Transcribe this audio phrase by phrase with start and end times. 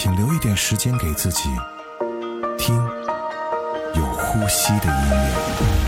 [0.00, 1.48] 请留一点时间给自己，
[2.56, 2.76] 听
[3.96, 5.87] 有呼吸的音乐。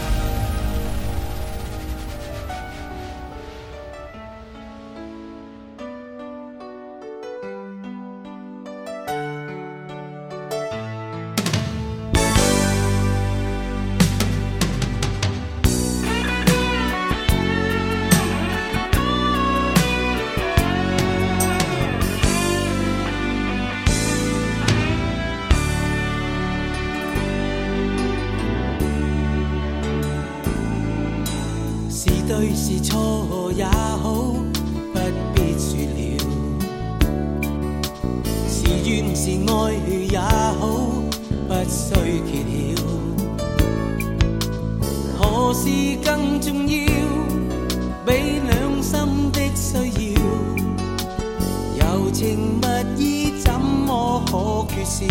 [52.21, 52.67] 情蜜
[53.03, 55.07] 意怎么可缺少？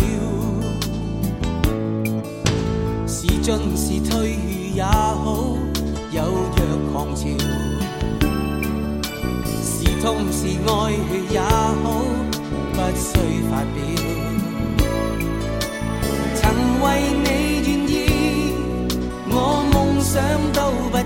[3.04, 4.38] 是进是退
[4.76, 5.56] 也好，
[6.12, 6.22] 有
[6.54, 7.26] 若狂潮。
[9.60, 10.72] 是痛是爱
[11.32, 11.84] 也好，
[12.74, 13.10] 不需
[13.50, 13.76] 發表。
[16.36, 16.40] 曾
[16.80, 16.86] 為
[17.24, 17.28] 你
[17.66, 17.92] 願意，
[19.30, 19.34] 我
[19.72, 20.14] 夢想
[20.52, 20.58] 都
[20.92, 21.02] 不要。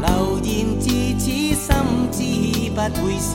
[0.00, 0.08] 流
[0.42, 0.75] 言
[1.26, 1.58] 此心
[2.12, 2.18] 知
[2.70, 3.34] 不会少。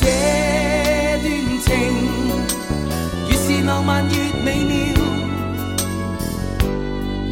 [0.00, 0.02] 这
[1.20, 1.26] 段
[1.60, 1.68] 情
[3.28, 4.72] 越是浪漫越美妙，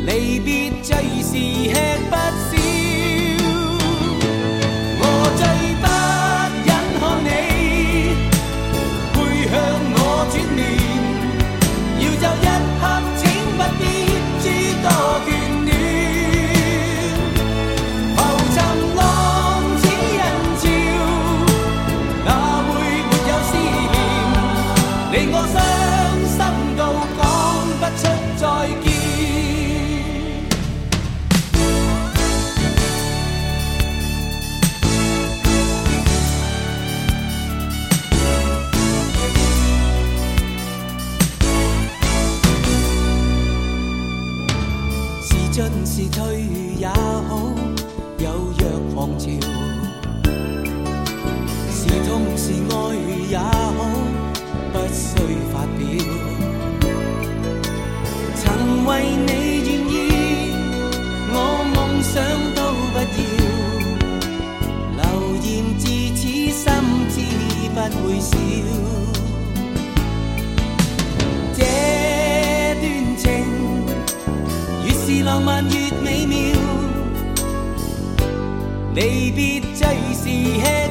[0.05, 0.11] 离
[0.41, 0.93] 别最
[1.23, 1.33] 是
[1.73, 1.75] 吃
[2.11, 2.15] 不
[2.55, 2.62] 消。
[67.91, 68.37] 不会少。
[71.55, 71.65] 这
[72.81, 73.25] 段情
[74.85, 76.37] 越是浪漫越美妙，
[78.95, 80.25] 离别最是
[80.61, 80.82] 吃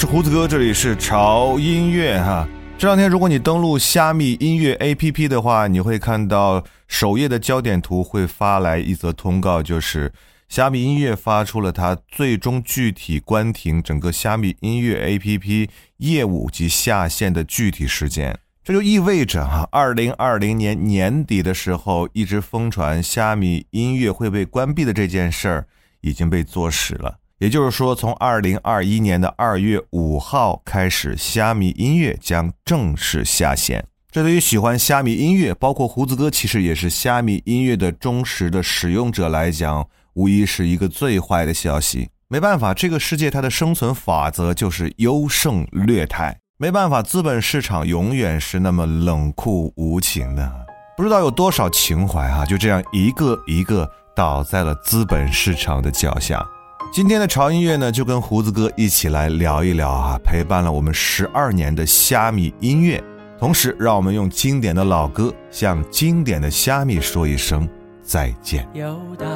[0.00, 2.46] 是胡子哥，这里是潮音乐哈。
[2.78, 10.12] 这两天，如果你登录虾米音乐 APP 的话，你会看到首页的焦点图会发来一则通告，就是
[10.48, 18.38] 虾米音乐发出了它最终具体关停整个虾米音乐 APP 业务及下线的具体时间。
[18.62, 25.66] 这就意味着哈，二零二零年年底的时候，一直疯传虾米音乐会被关闭的这件事儿
[26.02, 27.18] 已经被坐实了。
[27.38, 33.84] 也就是说，从二零二一年的二月五号开始，虾米音乐将正式下线。
[34.10, 42.08] 这对于喜欢虾米音乐，包括胡子哥，其实也是虾米音乐的忠实的使用者来讲，无疑是一个最坏的消息。
[42.26, 46.36] 没办法，这个世界它的生存法则就是优胜劣汰。
[46.58, 50.66] 没办法，资本市场永远是那么冷酷无情的。
[50.96, 56.44] 不知道有多少情怀啊，就这样一个一个倒在了资本市场的脚下。
[56.90, 63.02] 今天的潮音乐呢，就跟胡子哥一起来聊一聊啊，陪伴了我们十二年的虾米音乐。
[63.38, 67.68] 同时，让我们用经典的老歌向经典的虾米说一声
[68.02, 68.66] 再见。
[68.72, 69.26] 又到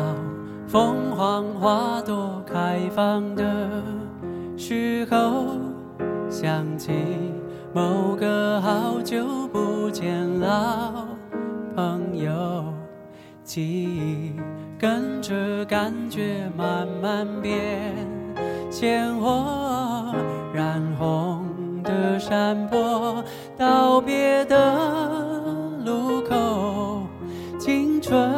[0.67, 3.71] 凤凰花朵开放的
[4.57, 5.45] 时候，
[6.29, 6.91] 想起
[7.73, 11.07] 某个好久不见老
[11.77, 12.75] 朋友，
[13.45, 14.33] 记忆。
[14.83, 17.95] 跟着感觉慢慢变
[18.69, 20.13] 鲜活，
[20.53, 21.47] 染红
[21.85, 23.23] 的山坡，
[23.57, 24.75] 道别的
[25.85, 27.07] 路口，
[27.61, 28.29] 青春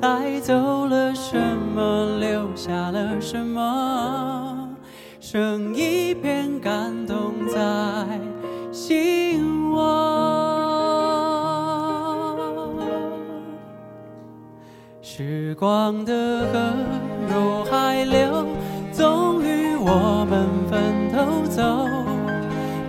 [0.00, 1.38] 带走了什
[1.76, 4.68] 么，留下了什么，
[5.20, 7.60] 剩一片感动在
[8.72, 10.15] 心窝。
[15.16, 16.12] 时光的
[16.52, 16.74] 河
[17.26, 18.44] 入海流，
[18.92, 21.88] 终于我们分头走。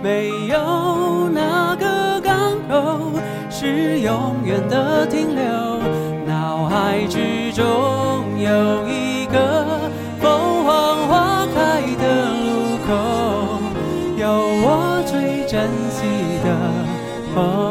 [0.02, 5.42] 没有哪个港口是永远的停留。
[6.26, 7.64] 脑海之中
[8.38, 9.88] 有一个
[10.20, 10.28] 凤
[10.66, 12.04] 凰花开的
[12.44, 12.92] 路口，
[14.18, 14.28] 有
[14.66, 16.04] 我最珍惜
[16.44, 16.48] 的
[17.34, 17.67] 朋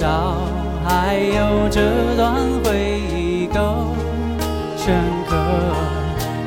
[0.00, 0.48] 少
[0.82, 3.94] 还有这段回忆够
[4.74, 4.96] 深
[5.28, 5.36] 刻。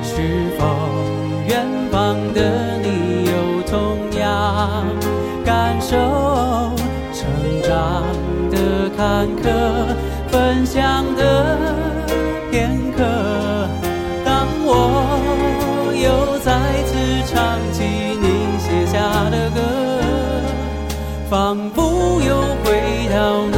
[0.01, 0.65] 是否
[1.47, 4.83] 远方的你有同样
[5.45, 5.95] 感受？
[7.13, 7.29] 成
[7.61, 8.03] 长
[8.49, 9.45] 的坎坷，
[10.29, 11.62] 分享的
[23.23, 23.52] down.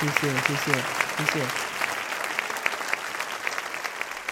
[0.00, 1.40] 谢谢谢谢谢。
[1.40, 1.46] 谢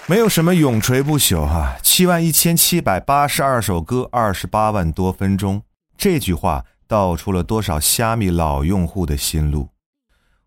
[0.07, 5.63] 没有什么永垂不朽哈七万一千七百八十二首歌二十八万多分钟。
[5.99, 9.69] 这句话道出了多少虾米老用户的心路。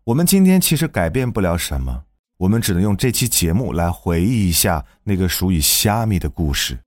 [0.02, 2.02] 我们今天其实改变不了什么
[2.38, 6.80] 我们只能用这期节目来回忆一下那个属于虾米的故事。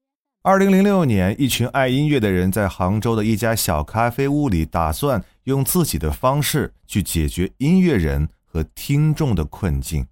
[0.45, 10.05] 二零零六年，一群爱音乐的人在杭州的一家小咖啡屋里，打算用自己的方式去解决音乐人和听众的困境。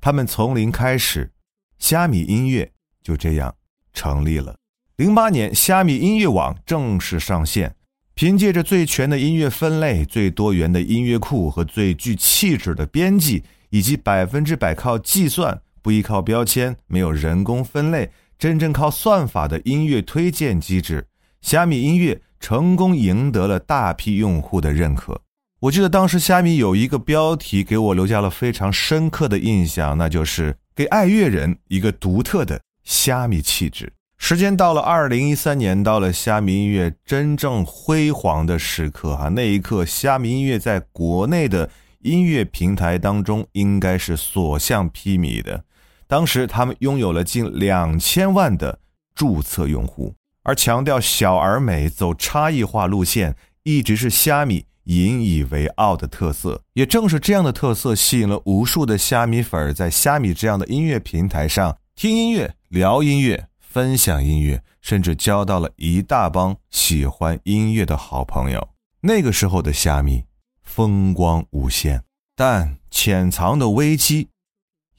[0.00, 1.32] 他们从零开始。
[1.80, 2.70] 虾米音乐
[3.02, 3.52] 就这样
[3.92, 4.54] 成立了。
[4.94, 7.74] 零八年，虾米音乐网正式上线。
[8.14, 21.06] 凭借着最全的音乐分类、最多元的音乐库和最具气质的编辑，以及百分之百靠计算、不依靠标签、没有人工分类、真正靠算法的音乐推荐机制，
[21.42, 25.20] 虾米音乐成功赢得了大批用户的认可。
[25.60, 30.56] 我记得当时虾米有一个标题给我留下了非常深刻的印象，那就是。
[30.74, 33.92] 给爱乐人一个独特的虾米气质。
[34.16, 41.68] 时间到了二零一三年，到了虾米音乐真正辉煌的时刻哈，那一刻，虾米音乐在国内的
[41.98, 45.64] 音乐平台当中应该是所向披靡的。
[46.10, 48.80] 当时他们拥有了近两千万的
[49.14, 50.12] 注册用户，
[50.42, 54.66] 而强调小而美、走差异化路线，一直是虾米。
[54.84, 68.68] 引以为傲的特色，也正是这样的特色，吸引了无数的虾米粉儿在虾米这样的音乐平台上听音乐、聊音乐、分享音乐，甚至交到了一大帮喜欢音乐的好朋友。
[69.02, 70.24] 那个时候的虾米
[70.64, 72.02] 风光无限，
[72.34, 74.28] 但潜藏的危机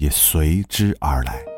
[0.01, 1.50] 也随之而来。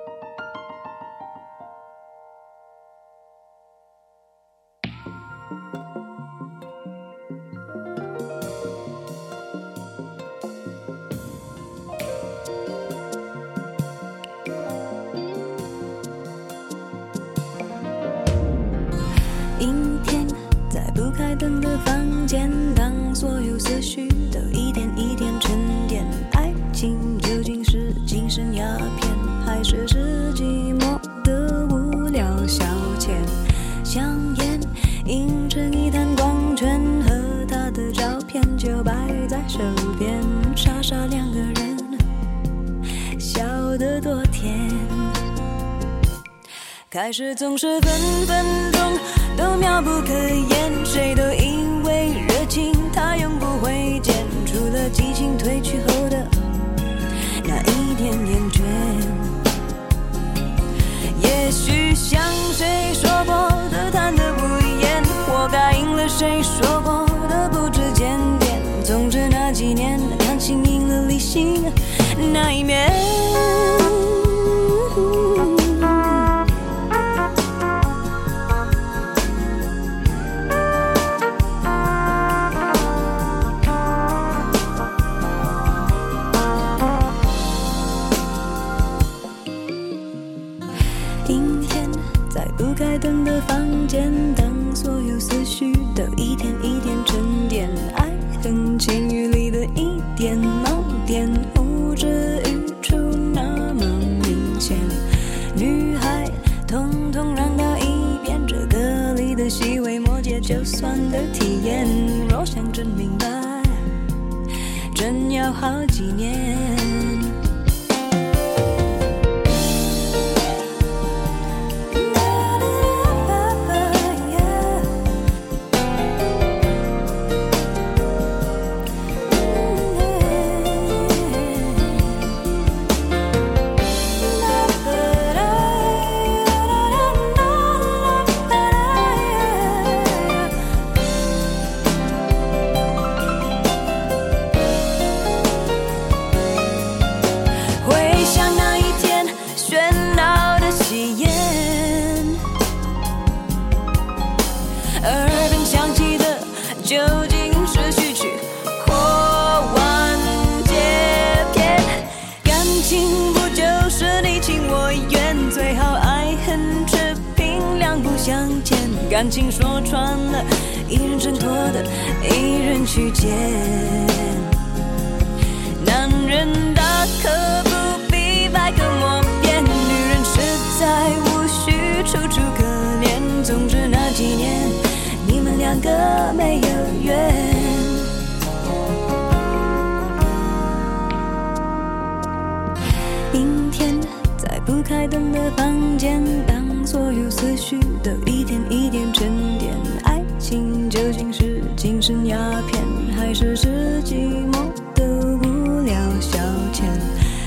[195.51, 199.73] 房间，当所有思绪都一点一点沉淀，
[200.03, 202.83] 爱情究竟是精神鸦片，
[203.15, 205.05] 还是是寂寞的
[205.37, 206.39] 无聊消
[206.73, 206.83] 遣？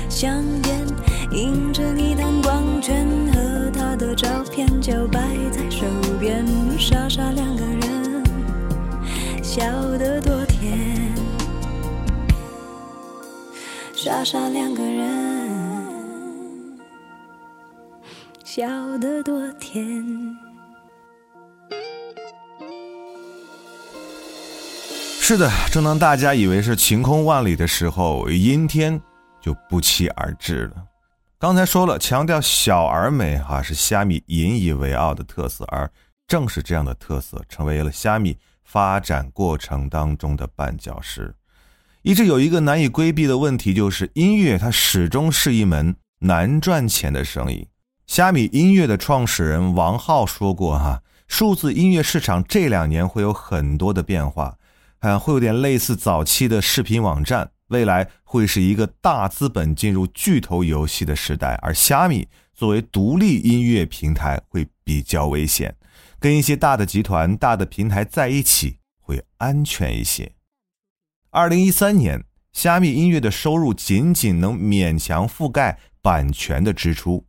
[0.09, 0.87] 香烟
[1.33, 5.85] 映着你弹光圈和他的照片就摆在手
[6.19, 6.47] 边，
[6.79, 8.23] 傻傻两个人，
[9.43, 9.65] 笑
[9.99, 10.79] 得多甜。
[13.95, 14.73] 傻傻两
[18.57, 20.03] 笑得多甜。
[25.21, 28.99] 是的，正当大家以为是晴空万里的时候，阴天
[29.43, 30.87] 就不期而至了。
[31.39, 35.91] 刚才说了，强调小而美哈、是虾米引以为傲的特色，而
[36.27, 41.35] 正是这样的特色，成为了虾米发展过程当中的绊脚石。
[42.01, 47.69] 一直有一个难以规避的问题，就是音乐它始终是一门难赚钱的生意。
[48.07, 54.57] 虾米音乐的创始人王浩说过哈、数字音乐市场这两年会有很多的变化。
[55.01, 65.77] 啊，会有点类似早期的视频网站，未来会是一个大资本进入巨头游戏的时代，而虾米作为独立音乐平台会比较危险，
[66.19, 70.33] 跟一些大的集团、大的平台在一起会安全一些。
[71.31, 77.27] 二零一三年，虾米音乐的收入仅仅能勉强覆盖版权的支出。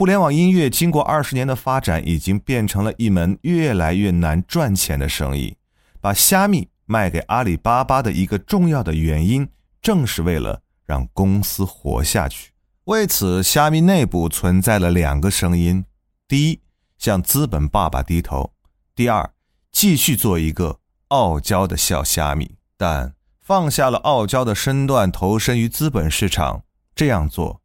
[0.00, 5.58] 互联网音乐经过二十年的发展，已经变成了一门越来越难赚钱的生意，
[6.00, 6.70] 把虾米。
[6.86, 9.46] 卖给阿里巴巴的一个重要的原因，
[9.82, 12.52] 正是为了让公司活下去。
[12.84, 15.84] 为此，虾米内部存在了两个声音：
[16.26, 16.60] 第一，
[16.96, 18.54] 向资本爸爸低头；
[18.96, 19.30] 第二，
[19.70, 22.56] 继续做一个傲娇的小虾米。
[22.78, 26.62] 但放下了傲娇的身段，投身于资本市场，
[26.94, 27.60] 这样做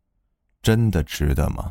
[0.61, 1.69] 真的值得吗？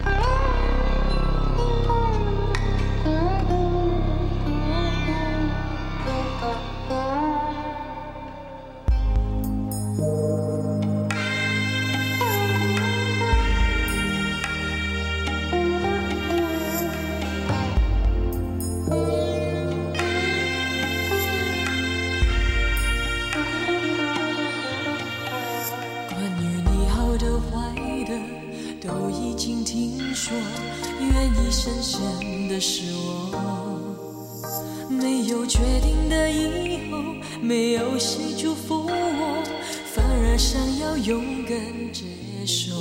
[40.94, 41.56] 要勇敢
[41.92, 42.04] 接
[42.46, 42.72] 受。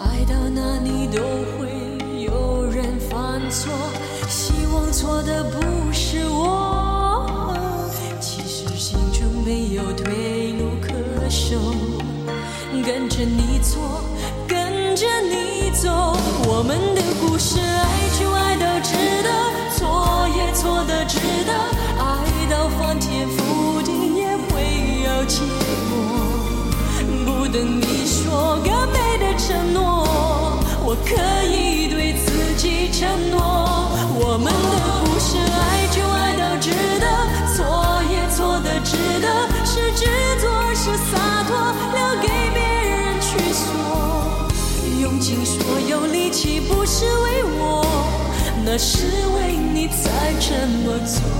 [0.00, 1.20] 爱到哪里都
[1.58, 1.68] 会
[2.24, 3.70] 有人犯错，
[4.26, 7.54] 希望错的不是我。
[8.18, 10.88] 其实心中没有退路可
[11.28, 11.58] 守，
[12.82, 14.00] 跟着你错，
[14.48, 16.16] 跟着你走，
[16.48, 19.28] 我们的故事爱就爱到值得，
[27.56, 30.04] 等你说个美的承诺，
[30.84, 31.14] 我可
[31.48, 33.40] 以对自己承诺，
[34.14, 36.68] 我们的故事爱就爱到值
[37.00, 37.06] 得，
[37.56, 37.64] 错
[38.12, 40.04] 也错的值得，是执
[40.38, 41.16] 着是洒
[41.48, 41.56] 脱，
[41.96, 43.64] 留给别人去说。
[45.00, 47.86] 用尽所有力气不是为我，
[48.66, 51.35] 那是为你才这么做。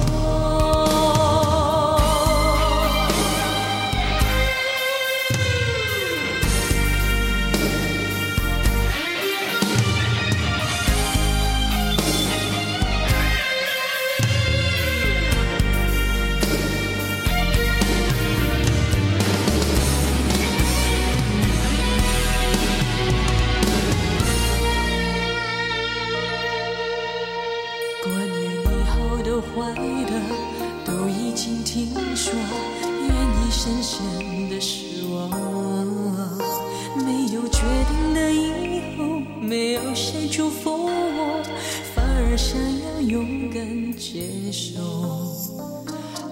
[43.17, 44.79] 勇敢接受。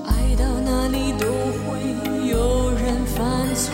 [0.04, 1.24] 爱到哪里都
[1.64, 1.80] 会
[2.28, 3.72] 有人犯错，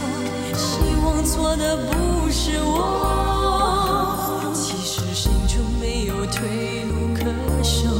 [0.55, 4.53] 希望错的不是我。
[4.55, 7.25] 其实心中没有退路可
[7.65, 7.91] 守，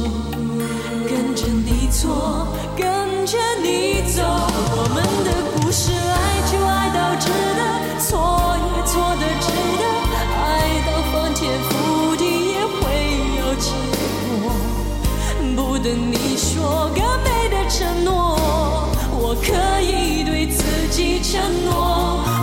[1.05, 2.47] 跟着你错，
[2.77, 2.87] 跟
[3.25, 4.23] 着你走，
[21.31, 21.71] 承诺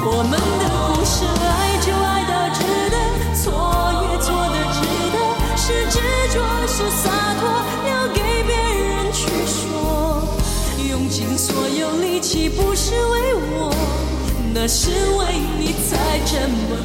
[0.02, 2.96] 我们的故事爱就爱到值得
[3.36, 3.52] 错
[4.00, 4.80] 也错的值
[5.12, 5.16] 得
[5.58, 6.00] 是执
[6.32, 7.04] 着是洒
[7.36, 7.44] 脱
[7.84, 10.24] 留给别人去说。
[10.88, 13.70] 用尽所有力气不是为我
[14.54, 16.77] 那是为你才这么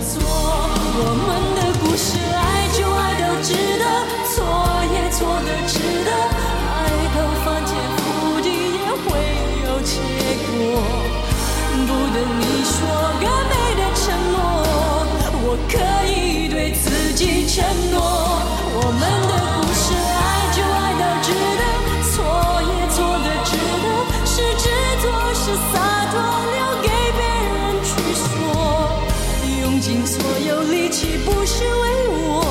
[31.25, 32.43] 不是为我，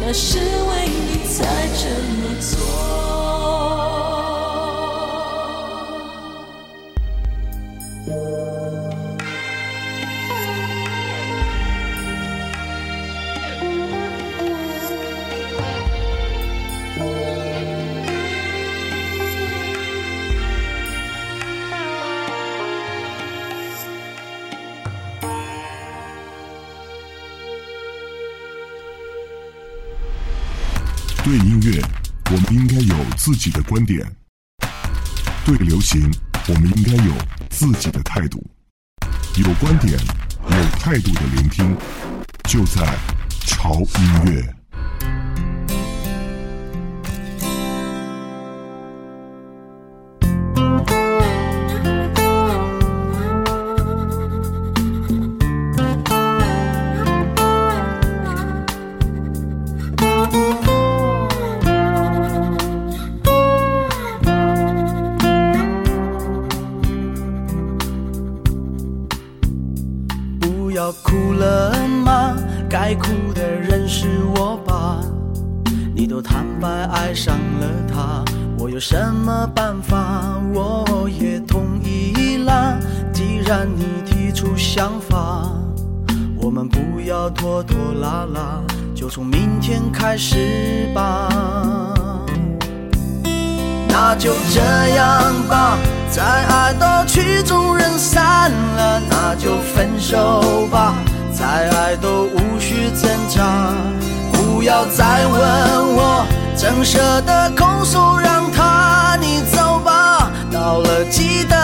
[0.00, 1.38] 那是为你才
[1.78, 1.84] 这
[2.16, 2.59] 么做。
[33.70, 34.04] 观点；
[35.46, 36.12] 对流行，
[36.48, 37.12] 我们应该有
[37.50, 38.44] 自己的态度。
[39.36, 41.76] 有观点、有态度的聆听，
[42.48, 42.98] 就在
[43.46, 44.59] 潮音乐。
[86.42, 88.60] 我们不要拖拖拉拉，
[88.94, 91.28] 就从明天开始吧。
[93.88, 94.60] 那就这
[94.96, 95.76] 样吧，
[96.10, 100.94] 再爱到曲终人散了，那就分手吧，
[101.32, 103.74] 再爱都无需挣扎。
[104.32, 105.40] 不要再问
[105.94, 106.26] 我，
[106.56, 110.30] 怎舍得空手让他你走吧。
[110.50, 111.56] 到了记得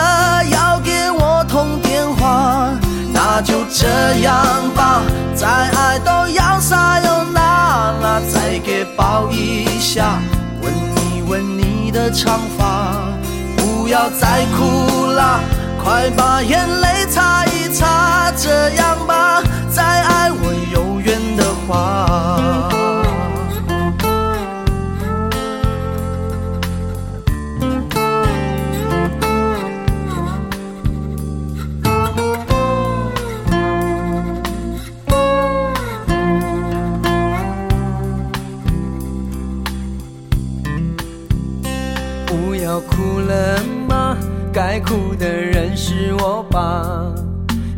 [0.51, 2.69] 要给我通电话。
[3.39, 3.87] 那就这
[4.21, 4.35] 样
[4.73, 5.03] 吧，
[5.35, 10.17] 再爱都要撒又那拉，再给抱一下，
[10.63, 10.73] 吻
[11.13, 12.95] 一吻你的长发。
[13.55, 15.39] 不要再哭啦，
[15.83, 22.06] 快把眼泪擦一擦，这样吧，再爱我有缘的话。
[43.27, 44.17] 了吗？
[44.53, 46.83] 该哭的人是我吧？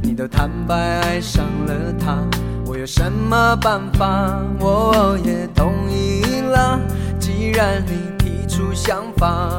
[0.02, 2.18] 你都坦白爱上了他，
[2.66, 4.40] 我有什么办法？
[4.60, 6.80] 我也同意了。
[7.20, 9.50] 既然你提出想法，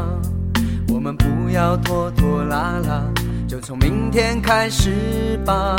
[0.88, 3.02] 我们不要拖拖拉拉，
[3.46, 5.76] 就从明天开始吧。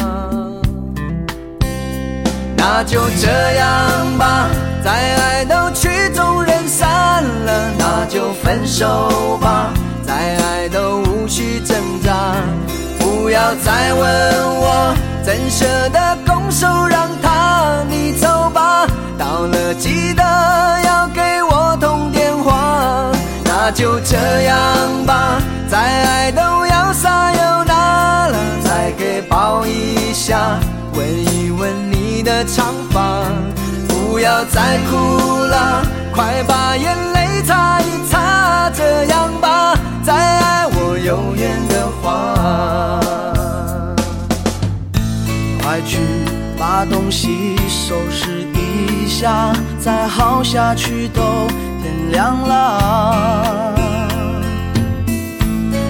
[2.55, 4.47] 那就这样吧，
[4.83, 9.73] 再爱都曲终人散了，那就分手吧，
[11.31, 12.11] 去挣扎。
[12.99, 14.01] 不要再问
[14.59, 18.85] 我，怎舍得拱手让他你走吧。
[19.17, 20.21] 到了记得
[20.83, 23.09] 要给我通电话。
[23.45, 24.57] 那就这样
[25.05, 30.59] 吧，再爱都要撒又那拉，再给抱一下，
[30.95, 33.23] 吻一吻你的长发。
[33.87, 34.97] 不要再哭
[35.37, 35.81] 了，
[36.13, 39.47] 快把眼泪擦一擦，这样吧，
[41.03, 42.99] 有缘的话。
[45.61, 45.99] 快去
[46.57, 51.21] 把东西收拾一下，再耗下去都
[51.81, 53.73] 天亮了。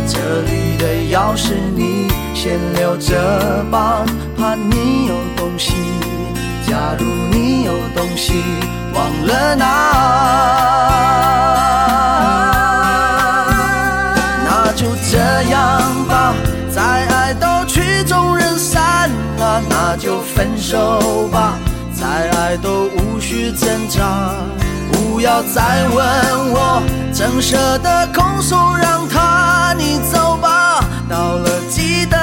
[0.07, 4.03] 这里的钥匙你先留着吧，
[4.37, 5.73] 怕你有东西。
[6.67, 8.43] 假如你有东西
[8.93, 9.65] 忘了拿，
[15.43, 16.33] 样吧，
[16.73, 21.53] 再爱都曲终人散了，那就分手吧，
[21.93, 24.33] 再爱都无需挣扎。
[24.91, 26.81] 不要再问我，
[27.13, 30.83] 怎舍得空手让他你走吧。
[31.09, 32.17] 到了记得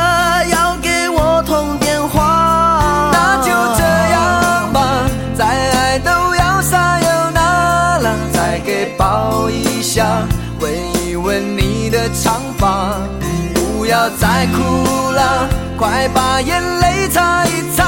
[15.79, 17.88] 快把眼泪擦一擦，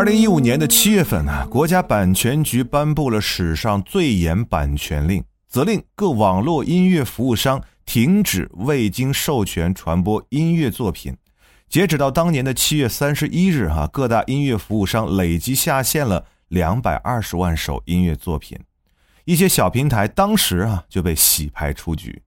[0.00, 11.14] 二零一五年的七月份呢，国家版权局颁布了史上最严版权令，责令各网络音乐服务商停止未经授权传播音乐作品。
[11.68, 18.58] 截止到当年的七月三十一日，哈，各大音乐服务商累计下线了两百二十万首音乐作品，
[19.26, 22.22] 一些小平台当时啊就被洗牌出局。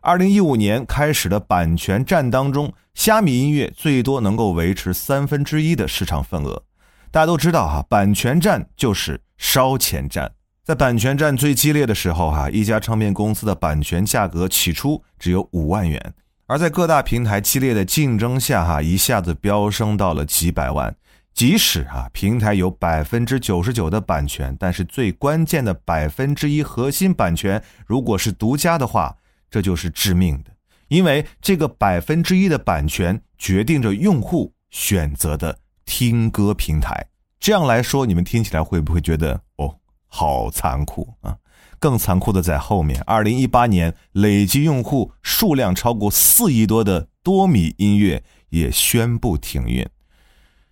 [0.00, 6.64] 二零一五年开始的版权战当中，虾米音乐最多能够维持三分之一的市场份额。
[7.12, 10.32] 大家都知道哈，版权战就是烧钱战。
[10.64, 16.14] 在版权战最激烈的时候哈，一家唱片公司的版权价格起初只有五万元，
[16.46, 20.96] 而在各大平台激烈的竞争下哈，一下子飙升到了几百万。
[21.34, 29.14] 即使啊，平台有百分之九十九的版权，但是最关键的百分之一核心版权，如果是独家的话，
[29.50, 30.50] 这就是致命的，
[30.88, 35.58] 因为这个百分之一的版权决定着用户选择的
[35.94, 37.08] 听歌平台。
[37.38, 39.76] 这样来说，你们听起来会不会觉得哦，
[40.08, 41.36] 好残酷啊？
[41.78, 43.02] 更残酷的在后面。
[43.02, 49.86] 二零一八年，累计用户数量超过四亿多的多米音乐也宣布停运。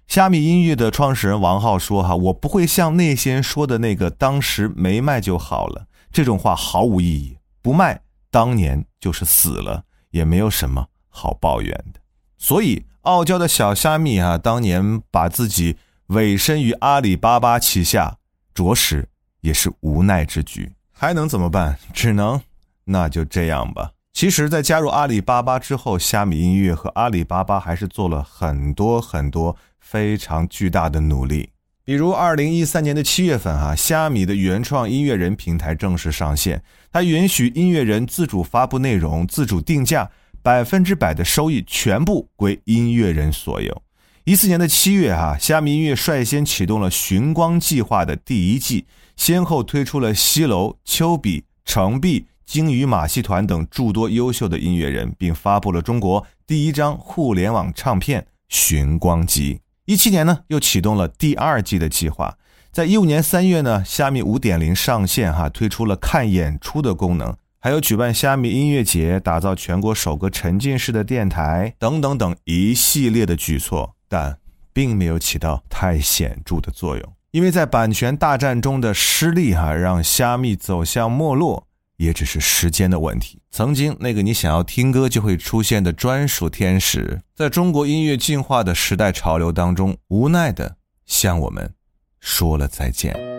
[0.07, 7.37] 虾米音乐的创始人王浩说：“哈，我不会像那些人说的那个当时没卖就好了，这种话毫无意义。
[7.61, 8.01] 不卖。”
[8.33, 12.01] 当年就是死了，也没有什么好抱怨的。
[12.39, 15.77] 所以，傲娇的小虾米啊，当年把自己
[16.09, 18.19] 委身于阿里巴巴旗下，
[18.53, 19.09] 着实
[19.41, 20.73] 也是无奈之举。
[20.93, 21.79] 还能怎么办？
[21.95, 22.39] 只能
[22.85, 23.93] 那就这样吧。
[24.13, 31.51] 其实，在加入阿里巴巴之后，虾米音乐和阿里巴巴还是做了很多很多非常巨大的努力。
[31.85, 40.11] 比如，二零一三年的七月份，哈，虾米的原创音乐人平台正式上线，它允许音乐人自主发布内容、自主定价，
[40.43, 43.83] 百分之百的收益全部归音乐人所有。
[44.25, 59.55] 一四年的七月，哈，虾米音乐率先启动了寻光计划的第一季，先后推出了西楼、丘比、程璧、鲸鱼马戏团等诸多优秀的音乐人，并发布了中国第一张互联网唱片《寻光集》。
[59.87, 62.37] 一七年呢，又启动了第二季的计划。
[62.71, 74.39] 在一五年三月呢，虾米五点零上线，哈，推出了看演出的功能，还有举办虾米音乐节，打造全国首个沉浸式的电台，等等等一系列的举措，但
[74.73, 77.13] 并没有起到太显著的作用。
[77.31, 81.67] 因为在版权大战中的失利，哈，让虾米走向没落。
[82.01, 83.43] 也只是时间的问题。
[83.51, 91.75] 曾经那个你想要听歌就会出现的专属天使，在中国音乐进化的时代潮流当中，无奈的向我们
[92.19, 93.30] 说了再见。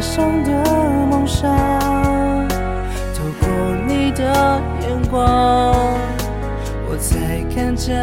[0.00, 0.50] 上的
[1.10, 1.50] 梦想
[3.14, 3.48] 透过
[3.86, 5.74] 你的眼光
[6.88, 8.02] 我才看见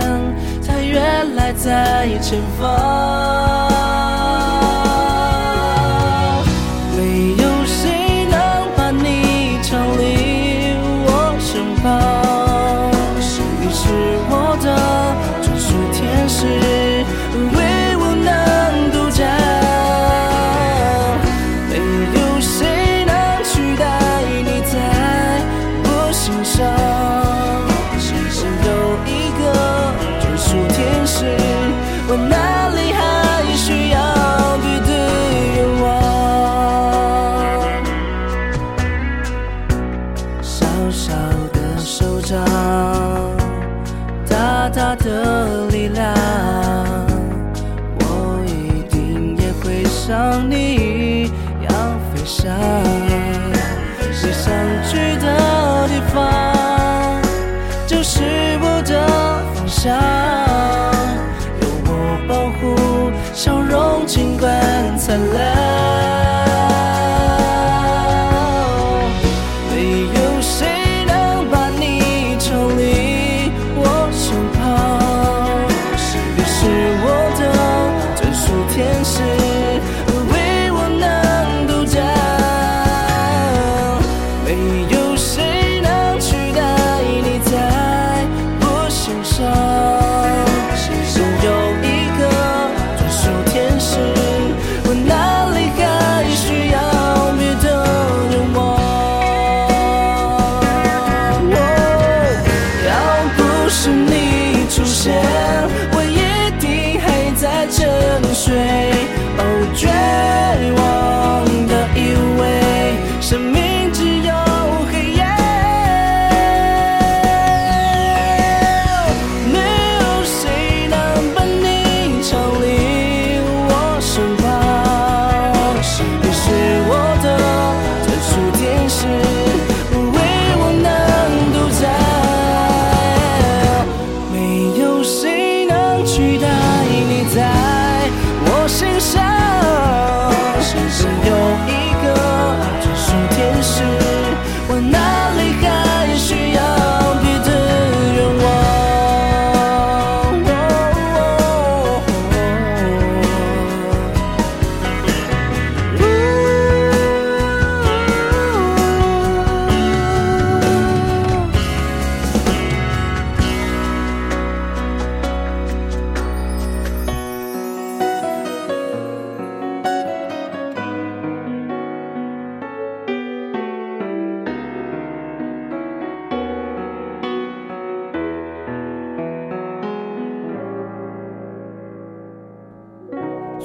[0.65, 4.16] 它原来在前方。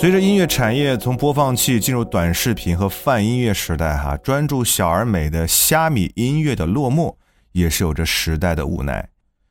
[0.03, 7.17] 随着音乐产业从播放器进入短视频和泛音乐时代，哈，专注小而美的虾米音乐的落幕，
[7.53, 9.11] 也是有着时代的无奈。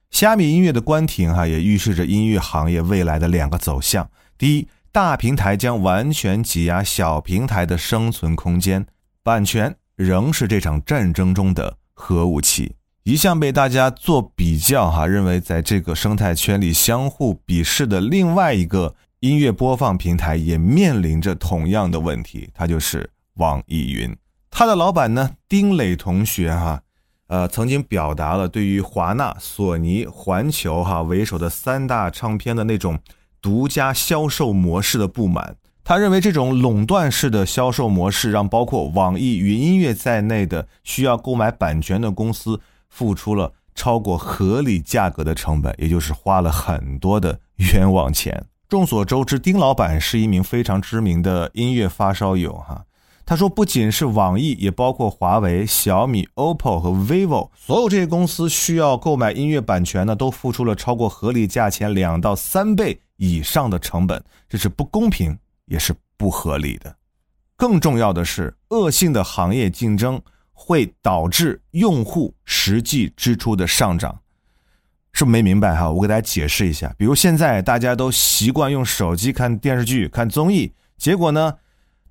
[0.09, 8.85] 虾米音乐的关停，哈，也预示着音乐行业未来的两个走向：第一，大平台将完全挤压小平台的生存空间，
[9.23, 12.75] 版权仍是这场战争中的核武器。
[13.03, 18.95] 一向被大家做比较，哈，认为在这个生态圈里相互鄙视的另外一个。
[19.21, 24.17] 音乐播放平台也面临着同样的问题，它就是网易云。
[24.49, 26.81] 它的老板呢，丁磊同学哈，
[27.27, 32.97] 呃，曾经表达了对于华纳、索尼、环球哈为首的三大唱片的那种
[33.39, 35.55] 独家销售模式的不满。
[35.83, 48.45] 他认为这种垄断式的销售模式，让包括网易云音乐在内的需要购买版权的公司付出了超过合理价格的成本，也就是花了很多的冤枉钱。
[48.71, 52.85] 众所周知，丁老板是一名非常知名的音乐发烧友哈。
[53.25, 66.95] 他说，不仅是网易，也包括华为、小米、OPPO 和 vivo，所有这些公司需要购买音乐版权呢，都付出了超过合理价钱两到三倍以上的成本，这是不公平，也是不合理的。
[67.57, 70.21] 更重要的是，恶性的行业竞争
[70.53, 74.17] 会导致用户实际支出的上涨。
[75.13, 75.89] 是不没明白哈？
[75.91, 76.93] 我给大家解释一下。
[76.97, 81.55] 比如现在大家都习惯用手机看电视剧、看综艺，结果呢，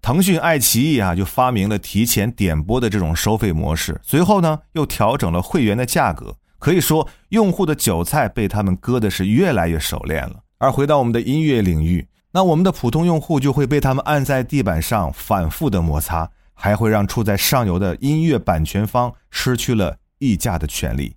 [0.03, 6.37] 腾讯、爱奇艺啊就发明了提前点播的这种收费模式，随后呢又调整了会员的价格。
[6.59, 10.37] 可以说，用户的韭菜被他们割的是越来越熟练了。
[10.59, 21.15] 而回到我们的音乐领域，那我们的普通用户就会被他们按在地板上反复的摩擦，还会让处在上游的音乐版权方失去了议价的权利。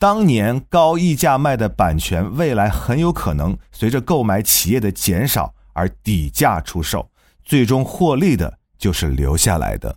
[0.00, 7.10] 当年高溢价卖的版权，未来很有可能随着购买企业的减少而底价出售，
[7.44, 9.94] 最终获利的就是留下来的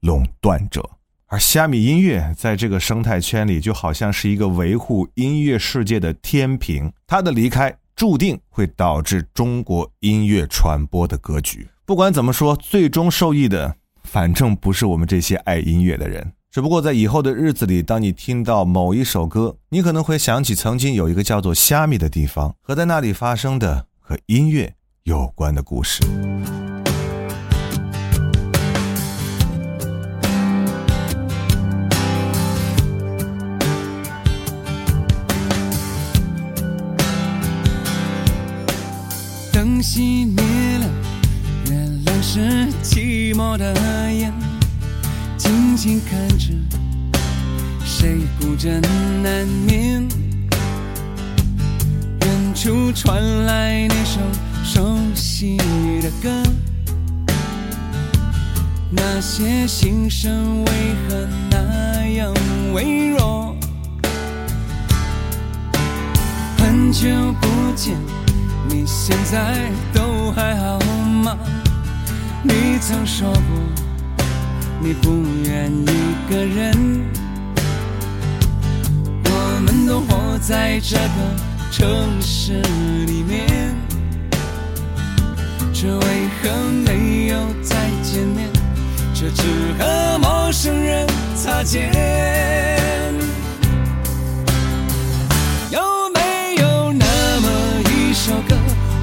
[0.00, 0.90] 垄断者。
[1.28, 11.68] 而虾米音乐在这个生态圈里，就好像是一个维护音乐世界的天平，它的离开注定会导致中国音乐传播的格局。
[11.86, 16.32] 不管怎么说，最终受益的，反正不是我们这些爱音乐的人。
[16.50, 26.02] 只不过在以后的日子里，当你听到某一首歌，你可能会想起曾经有一个叫做虾米的地方和在那里发生的和音乐有关的故事。
[39.52, 40.90] 灯熄灭了，
[41.66, 41.72] 月
[42.06, 43.74] 亮是寂寞的
[44.12, 44.32] 眼，
[45.88, 46.52] 静看着
[47.82, 48.78] 谁孤枕
[49.22, 50.06] 难眠。
[52.20, 54.20] 远处传来那首
[54.62, 55.56] 熟悉
[56.02, 56.30] 的歌，
[58.90, 60.72] 那些心声为
[61.08, 62.34] 何那样
[62.74, 63.56] 微弱？
[66.58, 67.08] 很久
[67.40, 67.96] 不见，
[68.68, 70.78] 你现在都还好
[71.24, 71.34] 吗？
[72.42, 73.87] 你曾说过，
[74.80, 77.04] 你不愿一个人。
[79.24, 81.02] 我们都活在这个
[81.70, 82.60] 城市
[83.06, 83.74] 里面，
[85.72, 86.50] 这为何
[86.86, 88.48] 没有再见面？
[89.14, 89.42] 这只
[89.78, 91.92] 和陌生人擦肩。
[95.72, 95.80] 有
[96.14, 97.04] 没有那
[97.40, 97.48] 么
[97.90, 98.56] 一首歌，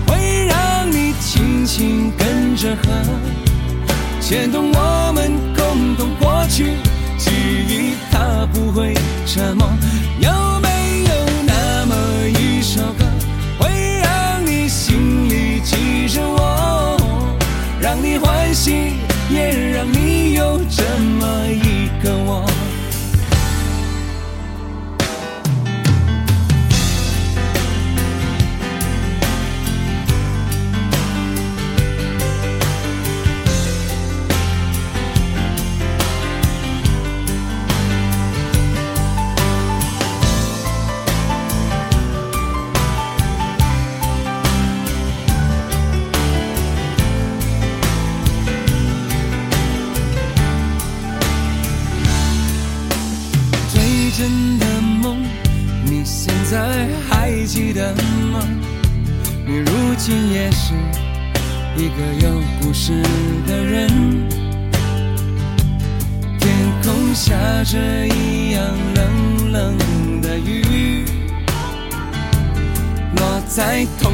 [0.08, 2.84] 会让你轻轻跟着和，
[4.28, 6.74] 牵动我们共同过去
[7.16, 7.30] 记
[7.70, 9.68] 忆，它不会沉默。
[10.20, 11.14] 有没有
[11.46, 11.96] 那么
[12.28, 13.06] 一首歌，
[13.60, 13.70] 会
[14.02, 16.98] 让你心里记着我，
[17.80, 18.94] 让你欢喜，
[19.30, 20.84] 也让你有这
[21.20, 22.55] 么一个我？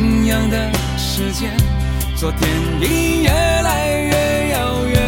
[0.02, 0.58] 同样的
[0.98, 1.56] 时间，
[2.16, 2.50] 昨天
[2.82, 5.00] 已越来越遥远。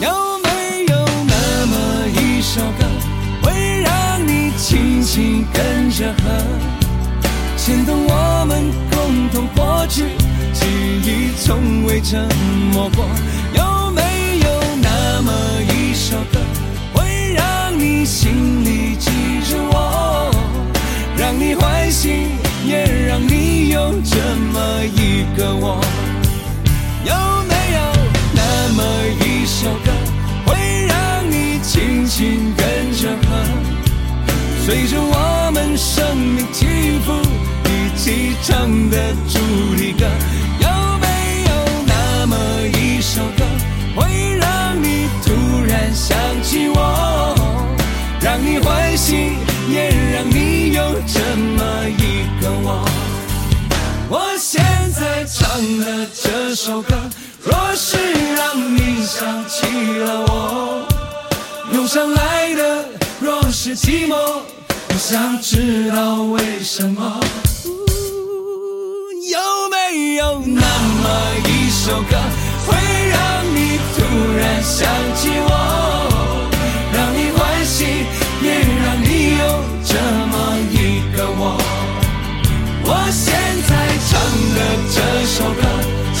[0.00, 0.10] 有
[0.42, 0.48] 没
[0.88, 2.84] 有那么一首歌，
[3.42, 6.24] 会让你轻轻跟着和，
[7.56, 10.02] 牵动我们共同过去，
[10.52, 12.28] 记忆从未沉
[12.72, 13.04] 默过。
[13.54, 14.02] 有没
[14.40, 14.48] 有
[14.82, 16.40] 那么一首歌，
[16.92, 19.12] 会让你心里记，
[21.30, 22.26] 让你欢喜，
[22.66, 24.16] 也让你有这
[24.52, 25.80] 么一个我？
[27.04, 27.14] 有
[27.44, 27.78] 没有
[28.34, 28.42] 那
[28.74, 28.82] 么
[29.20, 29.92] 一首歌，
[30.44, 33.46] 会让你轻轻跟着和，
[34.66, 36.66] 随着我们生命起
[37.06, 37.12] 伏，
[37.64, 39.38] 一起唱的主
[39.76, 40.06] 题歌？
[55.60, 56.94] 唱的这首歌，
[57.44, 57.98] 若是
[58.34, 59.66] 让你想起
[59.98, 60.88] 了我，
[61.74, 62.86] 涌上来的
[63.20, 64.14] 若是寂寞，
[64.88, 67.20] 我想知道为什么。
[69.30, 69.38] 有
[69.70, 72.16] 没有那么一首歌，
[72.66, 72.74] 会
[73.10, 74.00] 让你突
[74.38, 75.99] 然想起我，
[85.40, 85.62] 首歌，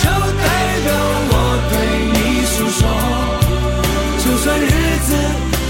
[0.00, 0.44] 就代
[0.82, 0.88] 表
[1.28, 1.34] 我
[1.68, 1.72] 对
[2.08, 2.16] 你
[2.46, 2.80] 诉说。
[4.16, 4.64] 就算日
[5.04, 5.12] 子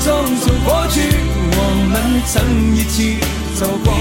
[0.04, 0.06] 匆
[0.38, 0.94] 匆过去，
[1.58, 1.58] 我
[1.90, 1.92] 们
[2.30, 2.32] 曾
[2.76, 3.18] 一起
[3.58, 3.92] 走过。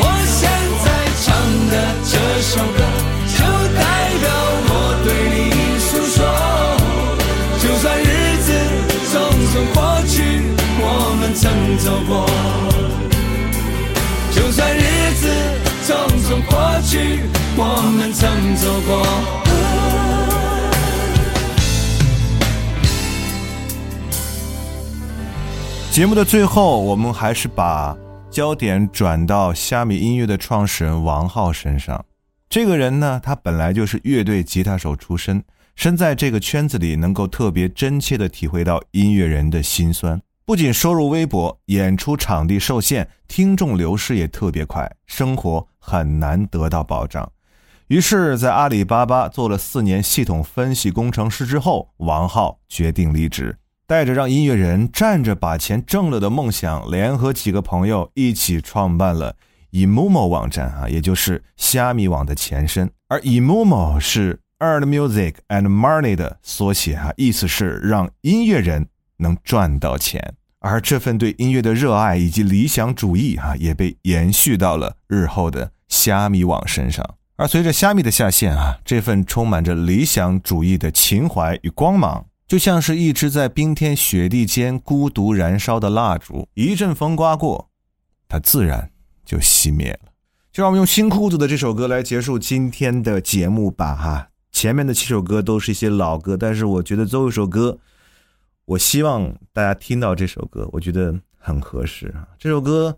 [0.00, 0.48] 我现
[0.80, 0.86] 在
[1.20, 1.36] 唱
[1.68, 2.80] 的这首歌，
[3.28, 3.44] 就
[3.76, 3.84] 代
[4.22, 4.24] 表
[4.70, 4.72] 我
[5.04, 5.36] 对你
[5.84, 6.16] 诉说。
[7.60, 8.02] 就算日
[8.40, 8.48] 子
[9.12, 9.12] 匆
[9.52, 9.76] 匆过
[10.08, 10.16] 去，
[10.80, 10.82] 我
[11.20, 11.44] 们曾
[11.76, 12.24] 走过。
[14.32, 15.28] 就算日子
[15.84, 17.20] 匆匆过去，
[17.58, 17.64] 我
[17.94, 19.04] 们曾走过。
[25.90, 27.94] 节目的最后，我们还是把
[28.30, 32.02] 焦点转到虾米音乐的创始人王浩身上。
[32.48, 35.44] 这个人呢，他本来就是乐队吉他手出身，
[35.76, 40.18] 身在这个圈子里，能够特别真切地体会到音乐人的心酸。
[40.46, 47.32] 不仅收入微薄，演出场地受限，听众流失也特别快，生活很难得到保障。
[47.86, 59.36] 于是，在阿里巴巴做了四年系统分析工程师之后，王浩决定离职，带着让音乐人站着把钱挣了的梦想，联合几个朋友一起创办了
[59.72, 62.90] eMomo 网站啊，也就是虾米网的前身。
[63.08, 68.88] 而 eMomo 是 Earn Music and Money 的缩写啊，意思是让音乐人
[69.24, 70.34] 能赚到钱。
[70.60, 77.04] 而这份对音乐的热爱以及理想主义啊，也被延续到了日后的虾米网身上。
[77.36, 87.68] 而随着虾米的下线啊，这份充满着理想主义的情怀与光芒，就像是一支在冰天雪地间孤独燃烧的蜡烛，一阵风刮过，
[88.28, 88.90] 它自然
[89.24, 90.12] 就熄灭了。
[90.52, 93.94] 就让我们用新裤子的这首歌来结束今天的节目吧！
[93.94, 97.78] 哈，前面的七首歌都是一些老歌，但是我觉得最后一首歌。
[98.66, 102.26] 我希望大家听到这首歌，我觉得很合适啊。
[102.38, 102.96] 这首歌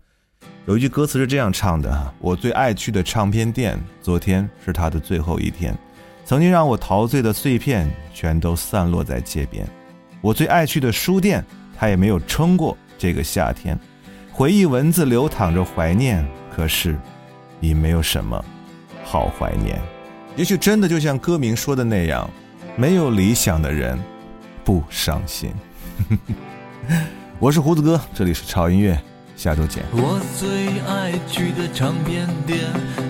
[0.65, 5.77] 有一句歌词是这样唱的：“我最爱去的唱片店，昨天是他的最后一天，
[6.23, 9.67] 曾经让我陶醉的碎片全都散落在街边。
[10.21, 11.43] 我最爱去的书店，
[11.77, 13.77] 他也没有撑过这个夏天。
[14.31, 16.97] 回忆文字流淌着怀念，可是
[17.59, 18.41] 已没有什么
[19.03, 19.77] 好怀念。
[20.37, 22.29] 也许真的就像歌名说的那样，
[22.77, 23.99] 没有理想的人。”
[24.67, 25.49] 不伤心。
[27.39, 29.01] 我是胡子哥，这里是潮音乐，
[29.37, 29.81] 下周见。
[29.93, 32.59] 我最爱去的唱片店，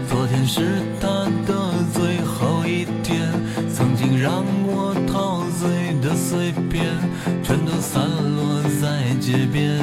[0.07, 1.07] 昨天是他
[1.47, 3.27] 的最后一天。
[3.73, 6.93] 曾经让我陶醉的碎片，
[7.41, 9.79] 全都散落在街边。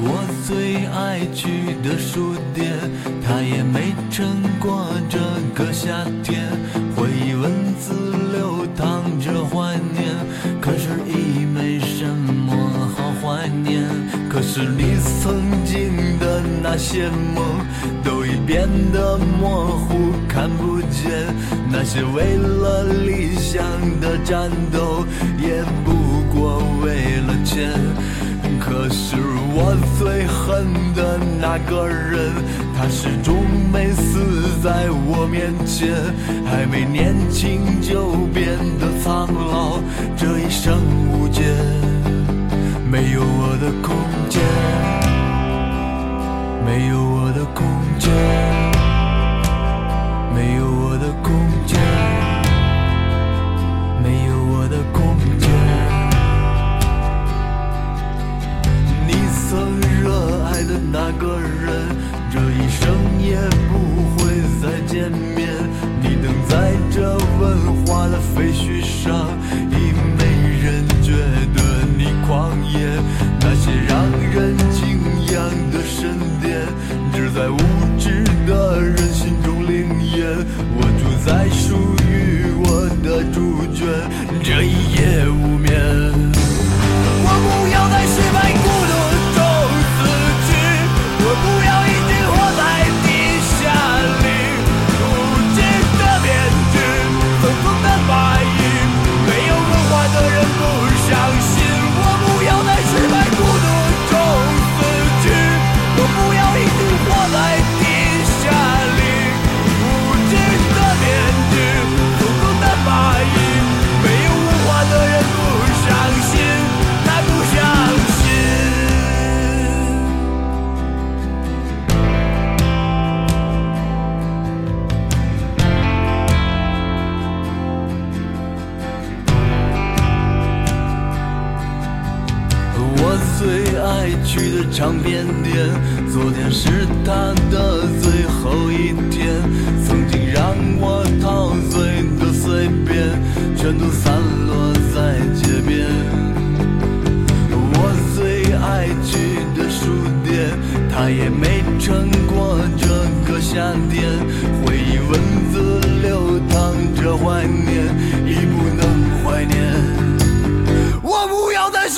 [0.00, 2.70] 我最爱去的书店，
[3.26, 5.18] 它也没撑过这
[5.56, 6.46] 个夏天。
[16.70, 17.42] 那些梦，
[18.04, 21.10] 都已变得模糊，看不见。
[21.72, 23.64] 那些为了理想
[24.02, 25.02] 的战斗，
[25.38, 25.90] 也不
[26.30, 27.72] 过为了钱。
[28.60, 29.16] 可是
[29.54, 32.34] 我最恨的那个人，
[32.76, 33.34] 他始终
[33.72, 35.94] 没死在我面前，
[36.44, 39.80] 还没年轻就变得苍老，
[40.18, 40.76] 这一生
[41.14, 41.40] 无解，
[42.90, 43.96] 没有我的空
[44.28, 44.42] 间，
[46.64, 47.66] 没有我的空
[47.98, 48.10] 间，
[50.34, 51.32] 没有我的空
[51.66, 51.80] 间，
[54.02, 55.48] 没有我的空间。
[59.06, 59.10] 你
[59.48, 60.06] 曾热
[60.44, 61.66] 爱的那个人，
[62.30, 62.86] 这一生
[63.18, 63.38] 也
[63.68, 63.72] 不
[64.16, 64.18] 会
[64.60, 65.48] 再见面。
[66.00, 68.77] 你等在这文化的废墟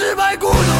[0.01, 0.80] 失败孤独。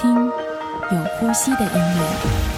[0.00, 2.49] 听有呼吸的音乐。